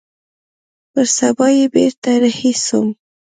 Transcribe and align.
پر 0.93 1.05
سبا 1.17 1.47
يې 1.57 1.65
بېرته 1.73 2.11
رهي 2.21 2.51
سوم. 2.65 2.87